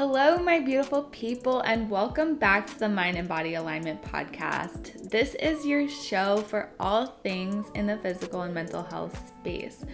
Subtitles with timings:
[0.00, 5.10] Hello, my beautiful people, and welcome back to the Mind and Body Alignment Podcast.
[5.10, 9.84] This is your show for all things in the physical and mental health space.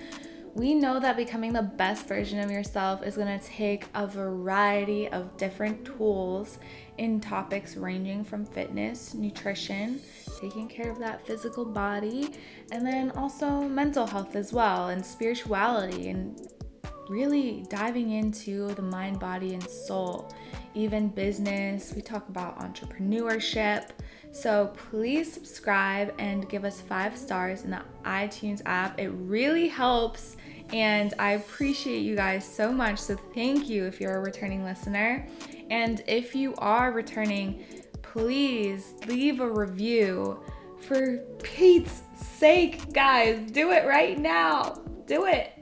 [0.55, 5.09] We know that becoming the best version of yourself is going to take a variety
[5.09, 6.61] of different tools
[6.99, 10.01] in topics ranging from fitness, nutrition,
[10.41, 12.31] taking care of that physical body,
[12.71, 16.41] and then also mental health as well, and spirituality and
[17.09, 20.33] really diving into the mind, body, and soul,
[20.75, 21.93] even business.
[21.95, 23.91] We talk about entrepreneurship.
[24.33, 29.01] So please subscribe and give us five stars in the iTunes app.
[29.01, 30.37] It really helps.
[30.73, 32.99] And I appreciate you guys so much.
[32.99, 35.29] So, thank you if you're a returning listener.
[35.71, 37.65] And if you are returning,
[38.03, 40.41] please leave a review.
[40.81, 44.83] For Pete's sake, guys, do it right now.
[45.07, 45.56] Do it.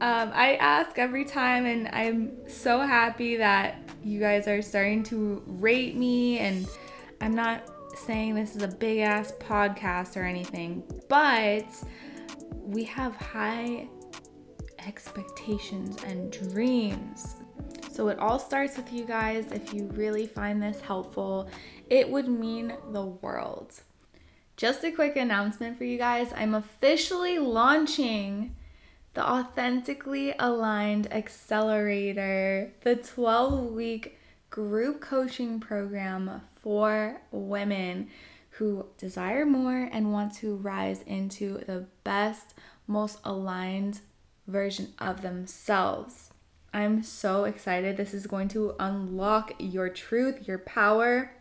[0.00, 5.42] Um, I ask every time, and I'm so happy that you guys are starting to
[5.46, 6.38] rate me.
[6.38, 6.68] And
[7.22, 11.66] I'm not saying this is a big ass podcast or anything, but
[12.52, 13.88] we have high
[14.86, 17.36] expectations and dreams.
[17.90, 19.50] So it all starts with you guys.
[19.50, 21.48] If you really find this helpful,
[21.88, 23.80] it would mean the world.
[24.58, 28.54] Just a quick announcement for you guys I'm officially launching
[29.16, 34.18] the Authentically Aligned Accelerator, the 12 week
[34.50, 38.10] group coaching program for women
[38.50, 42.52] who desire more and want to rise into the best,
[42.86, 44.00] most aligned
[44.46, 46.28] version of themselves.
[46.74, 47.96] I'm so excited.
[47.96, 51.32] This is going to unlock your truth, your power,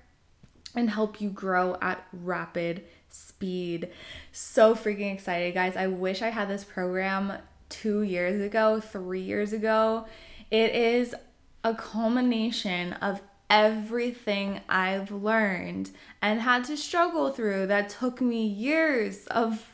[0.73, 3.89] and help you grow at rapid speed.
[4.31, 5.75] So freaking excited, guys.
[5.75, 7.33] I wish I had this program
[7.69, 10.05] two years ago, three years ago.
[10.51, 11.15] It is
[11.63, 19.27] a culmination of everything I've learned and had to struggle through that took me years
[19.27, 19.73] of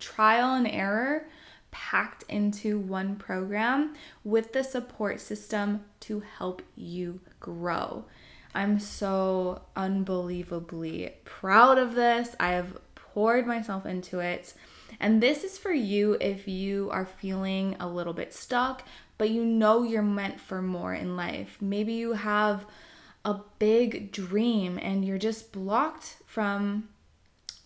[0.00, 1.26] trial and error
[1.70, 8.04] packed into one program with the support system to help you grow.
[8.54, 12.36] I'm so unbelievably proud of this.
[12.38, 14.54] I have poured myself into it.
[15.00, 18.82] And this is for you if you are feeling a little bit stuck,
[19.18, 21.58] but you know you're meant for more in life.
[21.60, 22.66] Maybe you have
[23.24, 26.88] a big dream and you're just blocked from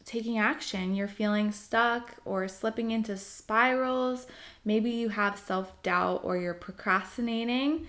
[0.04, 0.94] taking action.
[0.94, 4.26] You're feeling stuck or slipping into spirals.
[4.64, 7.86] Maybe you have self doubt or you're procrastinating.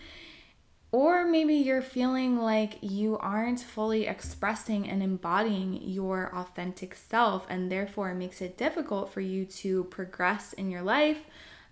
[0.91, 7.71] Or maybe you're feeling like you aren't fully expressing and embodying your authentic self, and
[7.71, 11.19] therefore it makes it difficult for you to progress in your life.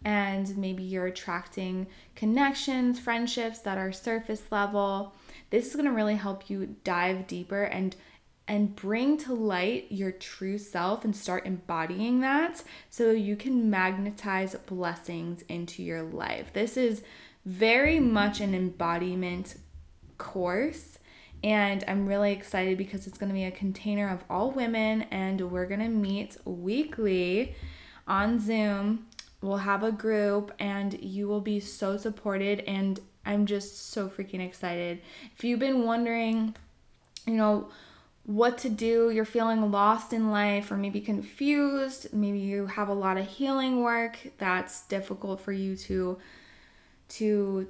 [0.05, 5.15] And maybe you're attracting connections, friendships that are surface level.
[5.49, 7.95] This is going to really help you dive deeper and
[8.49, 14.55] and bring to light your true self and start embodying that so you can magnetize
[14.67, 16.53] blessings into your life.
[16.53, 17.03] This is
[17.47, 19.55] very much an embodiment
[20.17, 20.99] course.
[21.43, 25.39] And I'm really excited because it's going to be a container of all women, and
[25.49, 27.55] we're going to meet weekly
[28.05, 29.05] on Zoom.
[29.41, 32.61] We'll have a group, and you will be so supported.
[32.61, 34.99] And I'm just so freaking excited.
[35.37, 36.53] If you've been wondering,
[37.25, 37.69] you know,
[38.25, 42.93] what to do, you're feeling lost in life, or maybe confused, maybe you have a
[42.93, 46.17] lot of healing work that's difficult for you to
[47.09, 47.67] to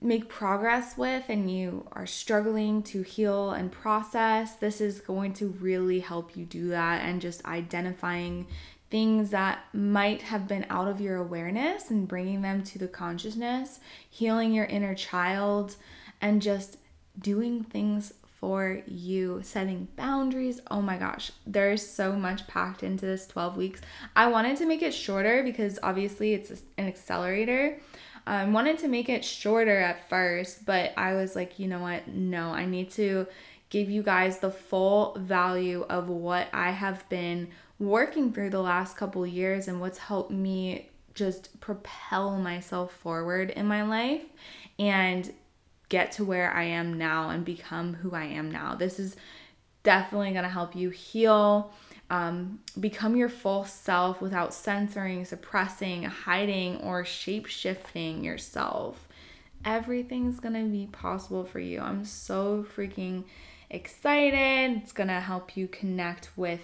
[0.00, 5.48] make progress with and you are struggling to heal and process, this is going to
[5.60, 8.46] really help you do that and just identifying
[8.90, 13.80] things that might have been out of your awareness and bringing them to the consciousness,
[14.08, 15.76] healing your inner child,
[16.20, 16.78] and just
[17.18, 20.60] doing things for you, setting boundaries.
[20.70, 23.80] Oh my gosh, there's so much packed into this 12 weeks.
[24.14, 27.80] I wanted to make it shorter because obviously it's an accelerator.
[28.28, 31.80] I um, wanted to make it shorter at first, but I was like, you know
[31.80, 32.08] what?
[32.08, 33.26] No, I need to
[33.70, 37.48] give you guys the full value of what I have been
[37.78, 43.66] working through the last couple years and what's helped me just propel myself forward in
[43.66, 44.24] my life
[44.78, 45.32] and
[45.88, 48.74] get to where I am now and become who I am now.
[48.74, 49.16] This is
[49.84, 51.72] definitely going to help you heal
[52.10, 59.06] um, become your full self without censoring, suppressing, hiding, or shape shifting yourself.
[59.64, 61.80] Everything's gonna be possible for you.
[61.80, 63.24] I'm so freaking
[63.68, 64.82] excited.
[64.82, 66.60] It's gonna help you connect with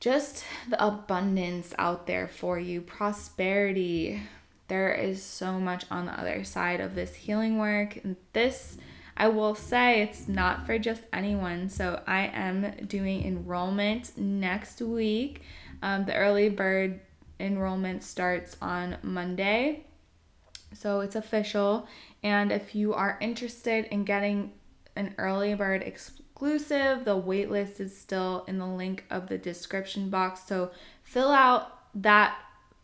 [0.00, 4.20] just the abundance out there for you, prosperity.
[4.68, 8.02] there is so much on the other side of this healing work.
[8.02, 8.78] And this,
[9.16, 11.68] I will say, it's not for just anyone.
[11.68, 15.42] So I am doing enrollment next week.
[15.82, 17.00] Um, the early bird
[17.38, 19.84] enrollment starts on Monday.
[20.72, 21.86] So it's official.
[22.22, 24.52] And if you are interested in getting
[24.96, 30.44] an early bird exclusive, the waitlist is still in the link of the description box.
[30.46, 30.70] So
[31.02, 32.36] fill out that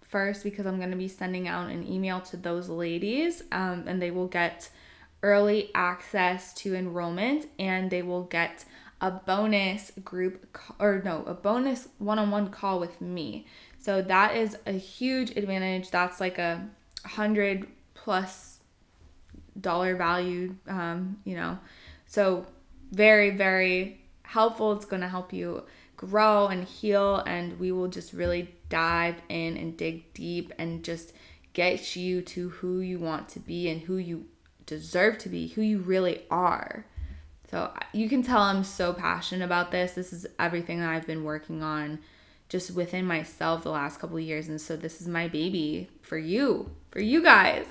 [0.02, 4.00] first because I'm going to be sending out an email to those ladies um, and
[4.00, 4.70] they will get
[5.22, 8.64] early access to enrollment and they will get
[9.00, 13.46] a bonus group or no, a bonus one on one call with me.
[13.78, 15.90] So that is a huge advantage.
[15.90, 16.68] That's like a
[17.04, 18.58] hundred plus
[19.60, 21.58] dollar value, um, you know.
[22.06, 22.46] So
[22.90, 24.72] very, very helpful.
[24.72, 25.64] It's going to help you
[25.96, 31.12] grow and heal, and we will just really dive in and dig deep and just
[31.52, 34.26] get you to who you want to be and who you
[34.68, 36.84] deserve to be, who you really are.
[37.50, 39.92] So you can tell I'm so passionate about this.
[39.92, 41.98] This is everything that I've been working on
[42.48, 44.48] just within myself the last couple years.
[44.48, 47.66] And so this is my baby for you, for you guys.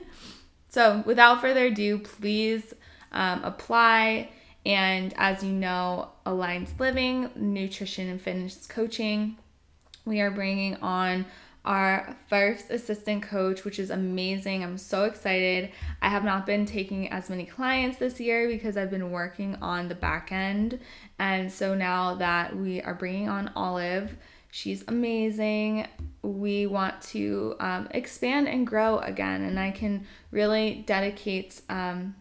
[0.68, 2.72] so without further ado, please
[3.10, 4.30] um, apply.
[4.64, 9.36] And as you know, Alliance Living, Nutrition and Fitness Coaching,
[10.04, 11.26] we are bringing on
[11.64, 14.62] our first assistant coach, which is amazing.
[14.62, 15.70] I'm so excited.
[16.00, 19.88] I have not been taking as many clients this year because I've been working on
[19.88, 20.80] the back end.
[21.18, 24.16] And so now that we are bringing on Olive,
[24.50, 25.86] she's amazing.
[26.22, 32.14] We want to um, expand and grow again, and I can really dedicate um,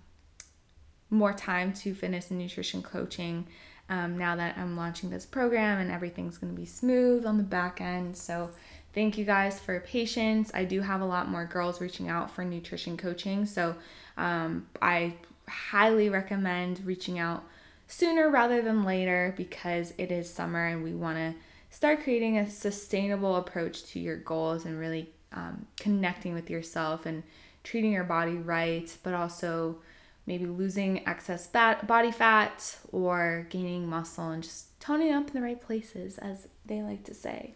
[1.09, 3.47] more time to fitness and nutrition coaching.
[3.89, 7.43] Um, now that I'm launching this program and everything's going to be smooth on the
[7.43, 8.17] back end.
[8.17, 8.49] So,
[8.97, 10.49] Thank you guys for patience.
[10.55, 13.75] I do have a lot more girls reaching out for nutrition coaching, so
[14.17, 15.13] um, I
[15.47, 17.43] highly recommend reaching out
[17.85, 21.35] sooner rather than later because it is summer and we want to
[21.69, 27.21] start creating a sustainable approach to your goals and really um, connecting with yourself and
[27.63, 29.77] treating your body right, but also
[30.25, 35.61] maybe losing excess body fat or gaining muscle and just toning up in the right
[35.61, 37.53] places, as they like to say.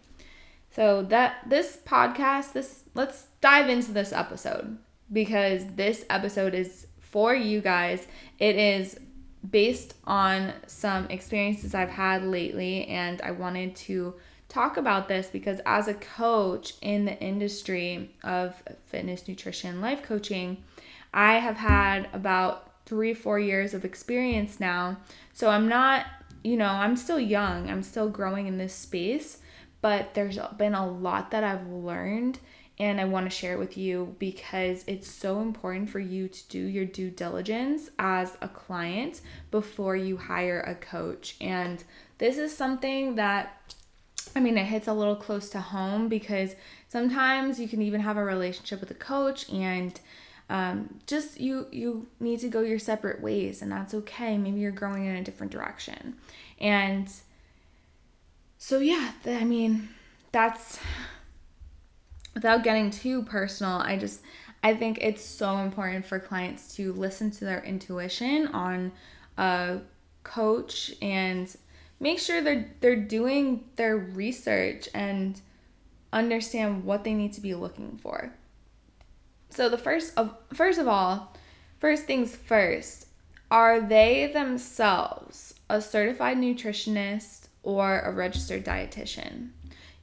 [0.71, 4.77] So that this podcast, this let's dive into this episode
[5.11, 8.07] because this episode is for you guys.
[8.39, 8.97] It is
[9.49, 14.13] based on some experiences I've had lately and I wanted to
[14.47, 20.63] talk about this because as a coach in the industry of fitness, nutrition, life coaching,
[21.13, 24.97] I have had about 3 4 years of experience now.
[25.33, 26.05] So I'm not,
[26.43, 27.69] you know, I'm still young.
[27.69, 29.39] I'm still growing in this space
[29.81, 32.39] but there's been a lot that I've learned
[32.79, 36.47] and I want to share it with you because it's so important for you to
[36.47, 41.35] do your due diligence as a client before you hire a coach.
[41.39, 41.83] And
[42.17, 43.75] this is something that
[44.35, 46.55] I mean, it hits a little close to home because
[46.87, 49.99] sometimes you can even have a relationship with a coach and
[50.49, 54.71] um, just you you need to go your separate ways and that's okay maybe you're
[54.71, 56.15] growing in a different direction
[56.59, 57.09] and
[58.63, 59.89] so yeah, I mean,
[60.31, 60.77] that's
[62.35, 64.21] without getting too personal, I just
[64.61, 68.91] I think it's so important for clients to listen to their intuition on
[69.35, 69.79] a
[70.21, 71.53] coach and
[71.99, 75.41] make sure they're they're doing their research and
[76.13, 78.31] understand what they need to be looking for.
[79.49, 81.35] So the first of first of all,
[81.79, 83.07] first things first,
[83.49, 89.49] are they themselves a certified nutritionist or a registered dietitian.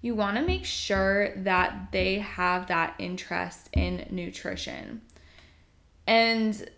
[0.01, 5.03] You want to make sure that they have that interest in nutrition.
[6.07, 6.69] And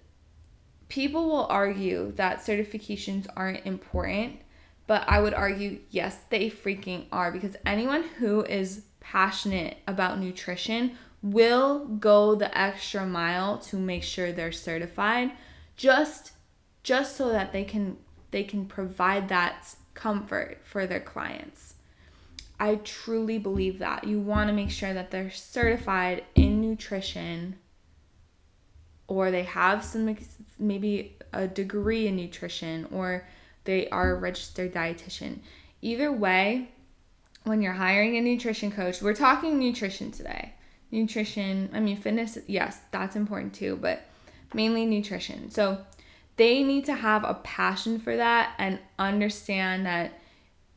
[0.89, 4.41] people will argue that certifications aren't important,
[4.87, 10.97] but I would argue yes, they freaking are because anyone who is passionate about nutrition
[11.23, 15.31] will go the extra mile to make sure they're certified
[15.77, 16.33] just
[16.83, 17.97] just so that they can
[18.31, 21.75] they can provide that comfort for their clients.
[22.59, 24.05] I truly believe that.
[24.05, 27.57] You want to make sure that they're certified in nutrition
[29.07, 30.17] or they have some
[30.59, 33.27] maybe a degree in nutrition or
[33.65, 35.41] they are a registered dietitian.
[35.83, 36.71] Either way,
[37.45, 40.55] when you're hiring a nutrition coach, we're talking nutrition today.
[40.91, 44.03] Nutrition, I mean, fitness, yes, that's important too, but
[44.55, 45.51] mainly nutrition.
[45.51, 45.79] So,
[46.41, 50.19] they need to have a passion for that and understand that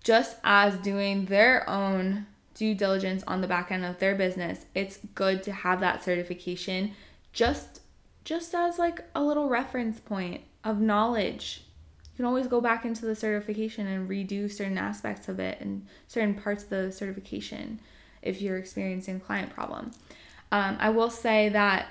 [0.03, 5.00] just as doing their own due diligence on the back end of their business, it's
[5.15, 6.91] good to have that certification
[7.32, 7.79] just
[8.25, 11.63] just as like a little reference point of knowledge.
[12.12, 15.88] You can always go back into the certification and redo certain aspects of it and
[16.10, 17.79] certain parts of the certification
[18.22, 19.91] if you're experiencing client problem.
[20.51, 21.88] Um, I will say that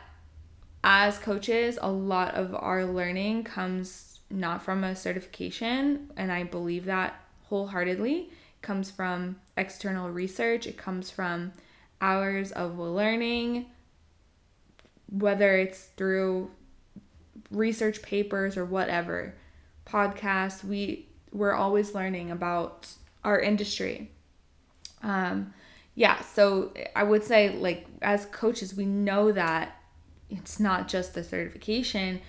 [0.84, 6.86] as coaches, a lot of our learning comes not from a certification, and I believe
[6.86, 8.30] that wholeheartedly.
[8.30, 11.52] It comes from external research, it comes from
[12.00, 13.66] hours of learning,
[15.10, 16.50] whether it's through
[17.50, 19.34] research papers or whatever,
[19.86, 22.88] podcasts, we we're always learning about
[23.24, 24.10] our industry.
[25.02, 25.54] Um,
[25.94, 29.81] yeah, so I would say like as coaches, we know that
[30.38, 32.20] it's not just the certification,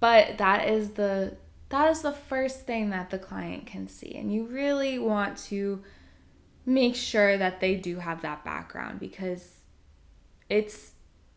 [0.00, 1.36] but that is the
[1.68, 4.14] that is the first thing that the client can see.
[4.14, 5.82] And you really want to
[6.64, 9.58] make sure that they do have that background because
[10.48, 10.92] it's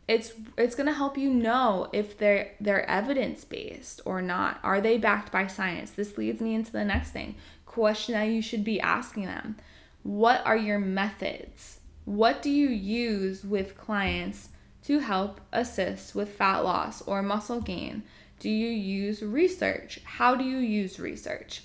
[0.07, 4.59] it's it's going to help you know if they're they're evidence based or not.
[4.63, 5.91] Are they backed by science?
[5.91, 7.35] This leads me into the next thing.
[7.65, 9.57] Question that you should be asking them.
[10.03, 11.79] What are your methods?
[12.05, 14.49] What do you use with clients
[14.85, 18.03] to help assist with fat loss or muscle gain?
[18.39, 19.99] Do you use research?
[20.03, 21.63] How do you use research?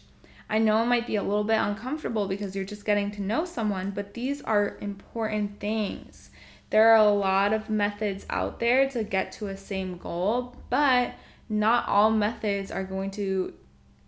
[0.49, 3.45] I know it might be a little bit uncomfortable because you're just getting to know
[3.45, 6.31] someone, but these are important things.
[6.71, 11.15] There are a lot of methods out there to get to a same goal, but
[11.49, 13.55] not all methods are going to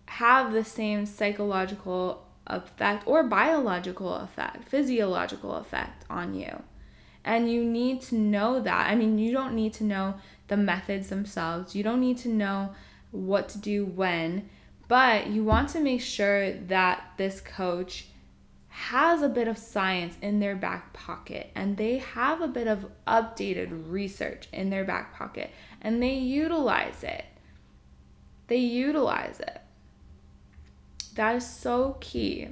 [0.06, 6.62] have the same psychological effect or biological effect, physiological effect on you.
[7.26, 8.87] And you need to know that.
[8.88, 10.14] I mean, you don't need to know
[10.49, 12.73] the methods themselves, you don't need to know
[13.11, 14.49] what to do when,
[14.88, 18.06] but you want to make sure that this coach
[18.68, 22.87] has a bit of science in their back pocket and they have a bit of
[23.06, 27.25] updated research in their back pocket and they utilize it.
[28.49, 29.61] They utilize it.
[31.14, 32.49] That is so key.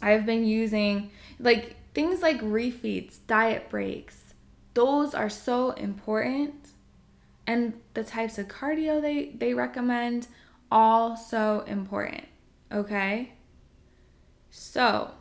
[0.00, 1.10] I've been using
[1.40, 4.34] like things like refeeds, diet breaks.
[4.74, 6.54] Those are so important.
[7.46, 10.26] And the types of cardio they, they recommend,
[10.70, 12.24] all so important.
[12.72, 13.32] Okay?
[14.50, 15.12] So,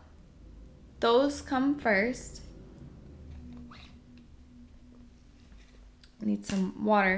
[1.00, 2.42] those come first.
[6.22, 7.18] I need some water.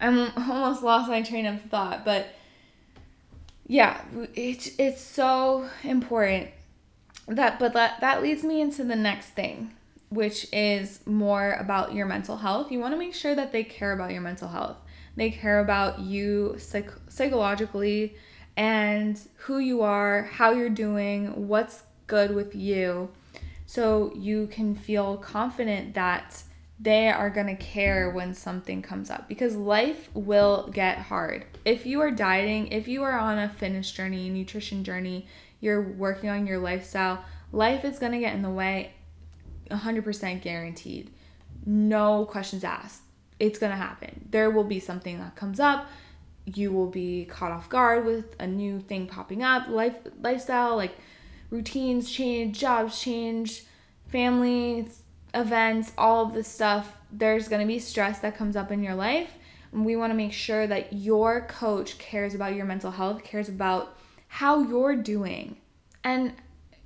[0.00, 2.26] I'm almost lost my train of thought, but
[3.66, 4.02] yeah,
[4.34, 6.50] it's it's so important
[7.36, 9.72] that but that that leads me into the next thing,
[10.08, 12.70] which is more about your mental health.
[12.70, 14.76] You want to make sure that they care about your mental health.
[15.16, 18.16] They care about you psych- psychologically
[18.56, 23.10] and who you are, how you're doing, what's good with you.
[23.66, 26.42] So you can feel confident that
[26.78, 31.46] they are going to care when something comes up because life will get hard.
[31.64, 35.26] If you are dieting, if you are on a fitness journey, nutrition journey,
[35.62, 38.92] you're working on your lifestyle, life is going to get in the way
[39.70, 41.10] 100% guaranteed.
[41.64, 43.00] No questions asked.
[43.38, 44.28] It's going to happen.
[44.30, 45.88] There will be something that comes up.
[46.44, 49.68] You will be caught off guard with a new thing popping up.
[49.68, 50.96] Life lifestyle like
[51.50, 53.64] routines change, jobs change,
[54.08, 55.02] families
[55.34, 58.94] events, all of this stuff, there's going to be stress that comes up in your
[58.94, 59.32] life.
[59.72, 63.48] And we want to make sure that your coach cares about your mental health, cares
[63.48, 63.96] about
[64.32, 65.58] how you're doing.
[66.02, 66.32] And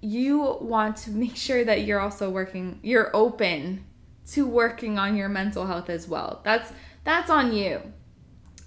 [0.00, 3.84] you want to make sure that you're also working, you're open
[4.32, 6.40] to working on your mental health as well.
[6.42, 6.72] That's
[7.04, 7.80] that's on you.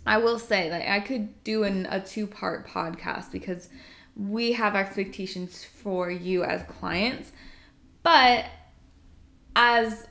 [0.05, 3.67] I will say that I could do an, a two-part podcast because
[4.15, 7.33] we have expectations for you as clients.
[8.01, 8.45] But
[9.57, 10.07] as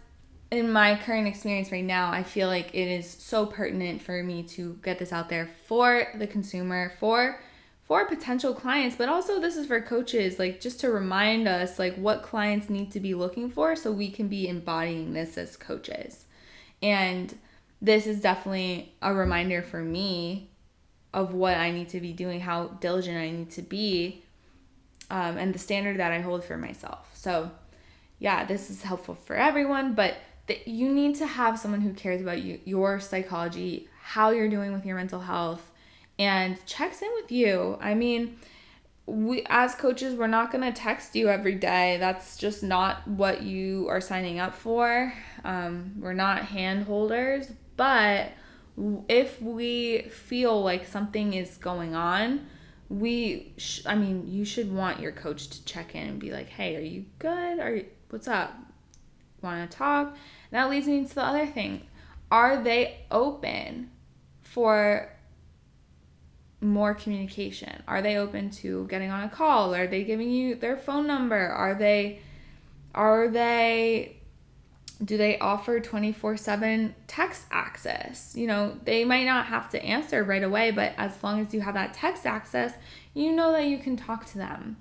[0.50, 4.42] in my current experience right now, I feel like it is so pertinent for me
[4.42, 7.40] to get this out there for the consumer, for
[7.88, 11.94] for potential clients, but also this is for coaches, like just to remind us like
[11.96, 16.26] what clients need to be looking for so we can be embodying this as coaches.
[16.82, 17.36] And
[17.80, 20.50] this is definitely a reminder for me
[21.14, 24.22] of what I need to be doing, how diligent I need to be,
[25.10, 27.08] um, and the standard that I hold for myself.
[27.14, 27.50] So
[28.18, 30.16] yeah, this is helpful for everyone, but
[30.46, 34.74] that you need to have someone who cares about you, your psychology, how you're doing
[34.74, 35.70] with your mental health,
[36.18, 37.78] and checks in with you.
[37.80, 38.36] I mean,
[39.06, 41.96] we as coaches, we're not gonna text you every day.
[41.98, 45.12] That's just not what you are signing up for.
[45.44, 48.32] Um, we're not hand holders, but
[49.08, 52.46] if we feel like something is going on,
[52.88, 56.48] we sh- I mean, you should want your coach to check in and be like,
[56.48, 57.58] "Hey, are you good?
[57.58, 58.54] Are what's up?
[59.42, 60.16] Want to talk?
[60.50, 61.82] That leads me to the other thing.
[62.30, 63.90] Are they open
[64.42, 65.12] for
[66.60, 67.82] more communication?
[67.86, 69.74] Are they open to getting on a call?
[69.74, 71.36] Are they giving you their phone number?
[71.36, 72.20] Are they
[72.94, 74.16] are they
[75.04, 78.34] do they offer 24/7 text access?
[78.36, 81.60] You know, they might not have to answer right away, but as long as you
[81.60, 82.72] have that text access,
[83.14, 84.76] you know that you can talk to them.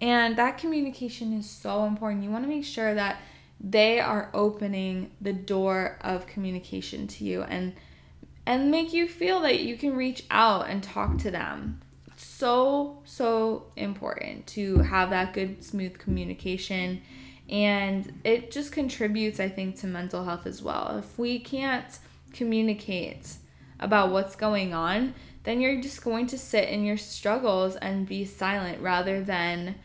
[0.00, 2.24] And that communication is so important.
[2.24, 3.20] You want to make sure that
[3.60, 7.74] they are opening the door of communication to you and
[8.46, 11.80] and make you feel that you can reach out and talk to them.
[12.16, 17.02] So so important to have that good smooth communication
[17.48, 20.96] and it just contributes I think to mental health as well.
[20.98, 21.98] If we can't
[22.32, 23.34] communicate
[23.78, 28.24] about what's going on, then you're just going to sit in your struggles and be
[28.24, 29.76] silent rather than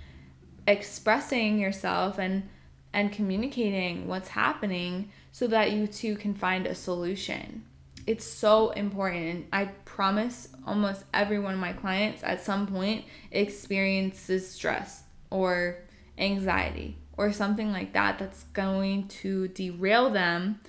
[0.67, 2.49] expressing yourself and
[2.93, 7.65] and communicating what's happening so that you too can find a solution.
[8.07, 9.47] It's so important.
[9.51, 15.79] I promise almost every one of my clients at some point experiences stress or
[16.17, 20.59] anxiety or something like that that's going to derail them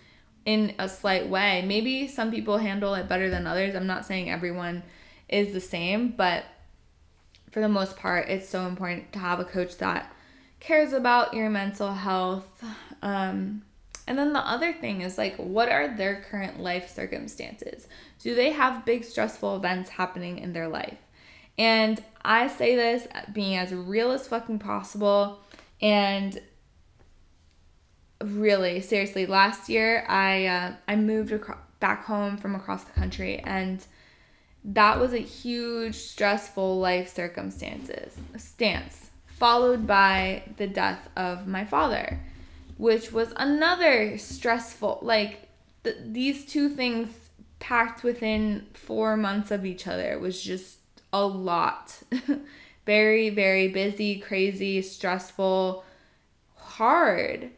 [0.44, 1.62] in a slight way.
[1.66, 3.74] Maybe some people handle it better than others.
[3.74, 4.82] I'm not saying everyone
[5.28, 6.44] is the same, but
[7.50, 10.14] for the most part, it's so important to have a coach that
[10.60, 12.64] cares about your mental health.
[13.02, 13.62] Um,
[14.06, 17.88] and then the other thing is like, what are their current life circumstances?
[18.20, 20.98] Do they have big stressful events happening in their life?
[21.58, 25.40] And I say this being as real as fucking possible.
[25.80, 26.40] And
[28.22, 33.38] really, seriously, last year I uh, I moved acro- back home from across the country,
[33.40, 33.84] and
[34.64, 42.18] that was a huge stressful life circumstances stance followed by the death of my father,
[42.76, 45.48] which was another stressful, like,
[45.84, 47.08] th- these two things
[47.58, 50.78] packed within four months of each other was just
[51.12, 52.02] a lot.
[52.86, 55.84] very, very busy, crazy, stressful,
[56.54, 57.50] hard.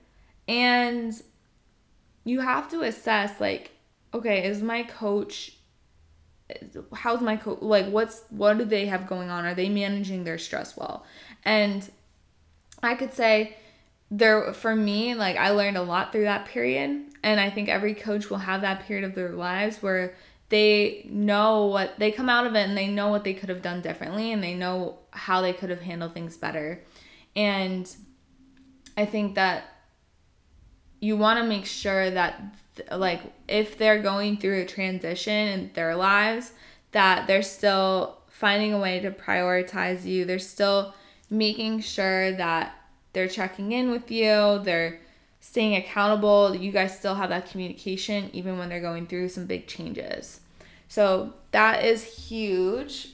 [0.47, 1.13] And
[2.25, 3.73] you have to assess, like,
[4.15, 5.53] okay, is my coach
[6.95, 10.39] how's my coach like what's what do they have going on are they managing their
[10.39, 11.05] stress well
[11.45, 11.91] and
[12.83, 13.57] I could say
[14.11, 17.05] there for me, like I learned a lot through that period.
[17.23, 20.15] And I think every coach will have that period of their lives where
[20.49, 23.61] they know what they come out of it and they know what they could have
[23.61, 26.83] done differently and they know how they could have handled things better.
[27.37, 27.95] And
[28.97, 29.65] I think that
[31.01, 32.43] you want to make sure that
[32.93, 36.53] like if they're going through a transition in their lives
[36.93, 40.25] that they're still finding a way to prioritize you.
[40.25, 40.95] They're still
[41.29, 42.75] making sure that
[43.19, 45.01] they're checking in with you, they're
[45.41, 49.67] staying accountable, you guys still have that communication even when they're going through some big
[49.67, 50.41] changes.
[50.87, 53.09] So that is huge.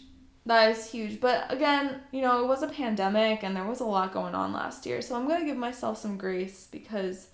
[0.44, 1.22] That is huge.
[1.22, 4.52] But again, you know, it was a pandemic and there was a lot going on
[4.52, 5.00] last year.
[5.00, 7.28] So I'm going to give myself some grace because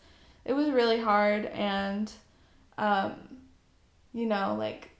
[0.45, 2.11] it was really hard and
[2.79, 3.15] um
[4.13, 4.91] you know, like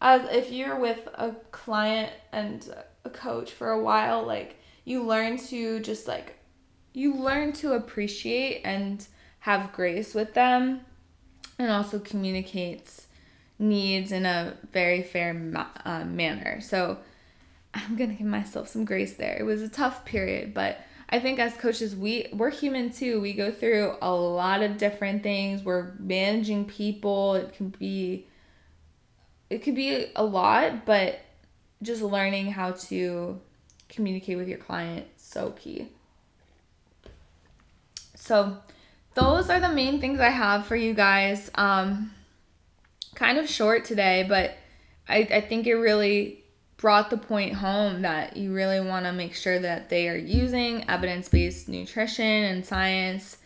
[0.00, 2.68] as if you're with a client and
[3.04, 6.35] a coach for a while, like you learn to just like
[6.96, 9.06] you learn to appreciate and
[9.40, 10.80] have grace with them
[11.58, 13.06] and also communicates
[13.58, 16.58] needs in a very fair ma- uh, manner.
[16.62, 16.96] So
[17.74, 19.36] I'm going to give myself some grace there.
[19.38, 20.78] It was a tough period, but
[21.10, 23.20] I think as coaches we we're human too.
[23.20, 25.62] We go through a lot of different things.
[25.62, 27.34] We're managing people.
[27.34, 28.26] It can be
[29.50, 31.20] it could be a lot, but
[31.82, 33.38] just learning how to
[33.90, 35.90] communicate with your client so key.
[38.26, 38.58] So,
[39.14, 41.50] those are the main things I have for you guys.
[41.54, 42.12] Um,
[43.14, 44.56] kind of short today, but
[45.08, 46.44] I, I think it really
[46.76, 50.88] brought the point home that you really want to make sure that they are using
[50.90, 53.38] evidence based nutrition and science,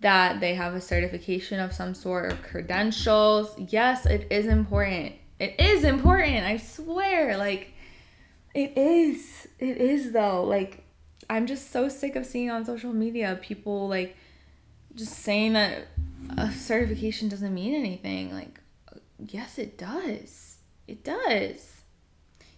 [0.00, 3.54] that they have a certification of some sort or credentials.
[3.70, 5.12] Yes, it is important.
[5.38, 6.44] It is important.
[6.44, 7.36] I swear.
[7.36, 7.72] Like,
[8.54, 9.46] it is.
[9.58, 10.44] It is though.
[10.44, 10.84] Like
[11.30, 14.16] I'm just so sick of seeing on social media people like
[14.94, 15.88] just saying that
[16.36, 18.32] a certification doesn't mean anything.
[18.32, 18.60] Like
[19.18, 20.58] yes, it does.
[20.86, 21.82] It does.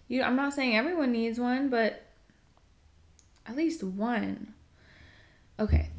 [0.07, 2.03] You I'm not saying everyone needs one, but
[3.45, 4.53] at least one.
[5.57, 5.89] Okay,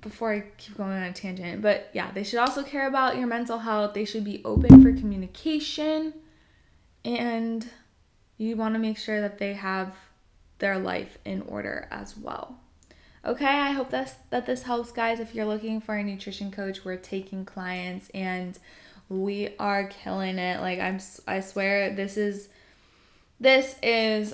[0.00, 3.26] before I keep going on a tangent, but yeah, they should also care about your
[3.26, 3.94] mental health.
[3.94, 6.14] They should be open for communication
[7.04, 7.68] and
[8.38, 9.94] you want to make sure that they have
[10.58, 12.60] their life in order as well.
[13.22, 15.20] Okay, I hope that's, that this helps, guys.
[15.20, 18.58] If you're looking for a nutrition coach, we're taking clients and
[19.10, 20.60] we are killing it.
[20.60, 22.48] Like I'm, I swear, this is,
[23.38, 24.32] this is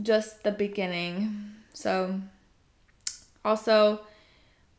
[0.00, 1.52] just the beginning.
[1.74, 2.20] So,
[3.44, 4.00] also,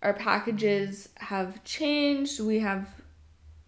[0.02, 2.42] our packages have changed.
[2.42, 2.90] We have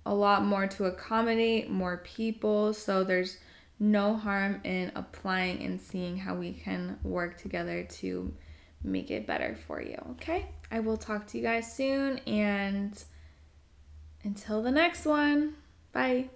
[0.06, 2.74] a lot more to accommodate more people.
[2.74, 3.38] So, there's
[3.80, 8.34] no harm in applying and seeing how we can work together to
[8.86, 9.98] make it better for you.
[10.12, 10.48] Okay?
[10.71, 13.04] I will talk to you guys soon and
[14.24, 15.56] until the next one,
[15.91, 16.30] bye.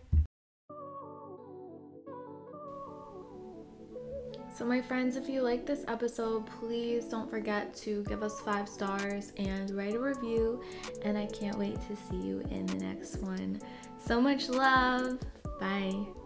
[4.60, 8.68] So, my friends, if you like this episode, please don't forget to give us five
[8.68, 10.62] stars and write a review.
[11.04, 13.62] And I can't wait to see you in the next one.
[14.06, 15.18] So much love.
[15.62, 16.19] Bye.